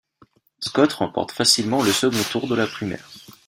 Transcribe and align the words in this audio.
Scott 0.61 0.93
remporte 0.93 1.31
facilement 1.31 1.83
le 1.83 1.91
second 1.91 2.23
tour 2.31 2.47
de 2.47 2.55
la 2.55 2.65
primaire. 2.65 3.07